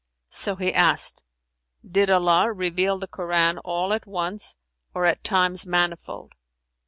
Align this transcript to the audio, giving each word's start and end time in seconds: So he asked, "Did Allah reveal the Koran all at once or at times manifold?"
So 0.31 0.55
he 0.55 0.73
asked, 0.73 1.21
"Did 1.87 2.09
Allah 2.09 2.51
reveal 2.51 2.97
the 2.97 3.05
Koran 3.07 3.59
all 3.59 3.93
at 3.93 4.07
once 4.07 4.55
or 4.95 5.05
at 5.05 5.23
times 5.23 5.67
manifold?" 5.67 6.33